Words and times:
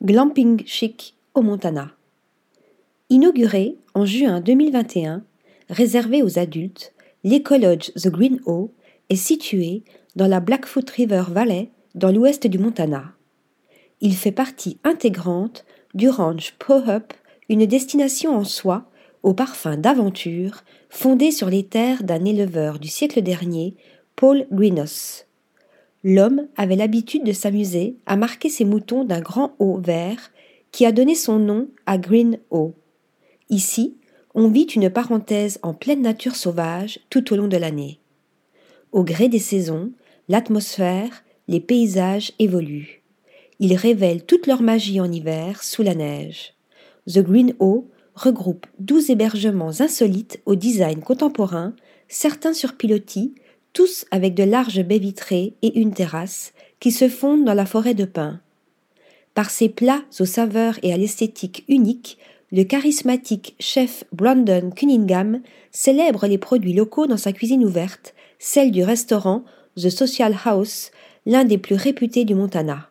Glamping 0.00 0.64
chic 0.64 1.16
au 1.34 1.42
Montana. 1.42 1.90
Inauguré 3.10 3.78
en 3.94 4.06
juin 4.06 4.40
2021, 4.40 5.24
réservé 5.70 6.22
aux 6.22 6.38
adultes, 6.38 6.94
l'écolodge 7.24 7.90
The 7.94 8.06
Green 8.06 8.38
O 8.46 8.70
est 9.08 9.16
situé 9.16 9.82
dans 10.14 10.28
la 10.28 10.38
Blackfoot 10.38 10.88
River 10.88 11.24
Valley 11.30 11.72
dans 11.96 12.12
l'ouest 12.12 12.46
du 12.46 12.60
Montana. 12.60 13.12
Il 14.00 14.14
fait 14.14 14.30
partie 14.30 14.78
intégrante 14.84 15.64
du 15.94 16.08
ranch 16.08 16.54
Up, 16.70 17.12
une 17.48 17.66
destination 17.66 18.36
en 18.36 18.44
soi 18.44 18.88
au 19.24 19.34
parfum 19.34 19.76
d'aventure 19.76 20.62
fondée 20.90 21.32
sur 21.32 21.50
les 21.50 21.66
terres 21.66 22.04
d'un 22.04 22.24
éleveur 22.24 22.78
du 22.78 22.86
siècle 22.86 23.20
dernier, 23.20 23.74
Paul 24.14 24.46
Greenos 24.52 25.27
l'homme 26.04 26.46
avait 26.56 26.76
l'habitude 26.76 27.24
de 27.24 27.32
s'amuser 27.32 27.96
à 28.06 28.16
marquer 28.16 28.48
ses 28.48 28.64
moutons 28.64 29.04
d'un 29.04 29.20
grand 29.20 29.54
O 29.58 29.78
vert 29.78 30.30
qui 30.72 30.86
a 30.86 30.92
donné 30.92 31.14
son 31.14 31.38
nom 31.38 31.68
à 31.86 31.98
Green 31.98 32.38
O. 32.50 32.74
Ici, 33.50 33.96
on 34.34 34.48
vit 34.48 34.64
une 34.64 34.90
parenthèse 34.90 35.58
en 35.62 35.74
pleine 35.74 36.02
nature 36.02 36.36
sauvage 36.36 37.00
tout 37.10 37.32
au 37.32 37.36
long 37.36 37.48
de 37.48 37.56
l'année. 37.56 37.98
Au 38.92 39.02
gré 39.02 39.28
des 39.28 39.38
saisons, 39.38 39.92
l'atmosphère, 40.28 41.24
les 41.48 41.60
paysages 41.60 42.32
évoluent. 42.38 43.02
Ils 43.58 43.74
révèlent 43.74 44.24
toute 44.24 44.46
leur 44.46 44.62
magie 44.62 45.00
en 45.00 45.10
hiver 45.10 45.64
sous 45.64 45.82
la 45.82 45.94
neige. 45.94 46.54
The 47.06 47.20
Green 47.20 47.54
O 47.58 47.88
regroupe 48.14 48.66
douze 48.78 49.10
hébergements 49.10 49.80
insolites 49.80 50.40
au 50.46 50.54
design 50.54 51.00
contemporain, 51.00 51.74
certains 52.08 52.52
sur 52.52 52.76
pilotis, 52.76 53.34
tous 53.72 54.06
avec 54.10 54.34
de 54.34 54.44
larges 54.44 54.82
baies 54.82 54.98
vitrées 54.98 55.54
et 55.62 55.78
une 55.80 55.92
terrasse, 55.92 56.52
qui 56.80 56.92
se 56.92 57.08
fondent 57.08 57.44
dans 57.44 57.54
la 57.54 57.66
forêt 57.66 57.94
de 57.94 58.04
pins. 58.04 58.40
Par 59.34 59.50
ses 59.50 59.68
plats 59.68 60.02
aux 60.18 60.24
saveurs 60.24 60.78
et 60.82 60.92
à 60.92 60.96
l'esthétique 60.96 61.64
unique, 61.68 62.18
le 62.50 62.64
charismatique 62.64 63.54
chef 63.60 64.04
Brandon 64.12 64.70
Cunningham 64.74 65.42
célèbre 65.70 66.26
les 66.26 66.38
produits 66.38 66.72
locaux 66.72 67.06
dans 67.06 67.16
sa 67.16 67.32
cuisine 67.32 67.64
ouverte, 67.64 68.14
celle 68.38 68.70
du 68.70 68.82
restaurant 68.82 69.44
The 69.76 69.90
Social 69.90 70.34
House, 70.44 70.90
l'un 71.26 71.44
des 71.44 71.58
plus 71.58 71.76
réputés 71.76 72.24
du 72.24 72.34
Montana. 72.34 72.88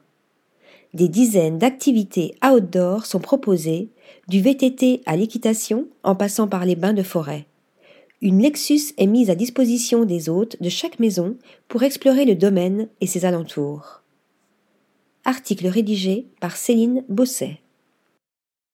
Des 0.93 1.09
dizaines 1.09 1.57
d'activités 1.57 2.35
outdoor 2.45 3.05
sont 3.05 3.19
proposées, 3.19 3.89
du 4.27 4.41
VTT 4.41 5.01
à 5.05 5.15
l'équitation 5.15 5.87
en 6.03 6.15
passant 6.15 6.47
par 6.47 6.65
les 6.65 6.75
bains 6.75 6.93
de 6.93 7.03
forêt. 7.03 7.45
Une 8.21 8.41
Lexus 8.41 8.93
est 8.97 9.05
mise 9.05 9.29
à 9.29 9.35
disposition 9.35 10.03
des 10.03 10.27
hôtes 10.27 10.61
de 10.61 10.69
chaque 10.69 10.99
maison 10.99 11.37
pour 11.67 11.83
explorer 11.83 12.25
le 12.25 12.33
domaine 12.33 12.87
et 12.99 13.05
ses 13.05 13.25
alentours. 13.25 14.01
Article 15.23 15.67
rédigé 15.67 16.25
par 16.39 16.55
Céline 16.55 17.03
Bosset. 17.09 17.59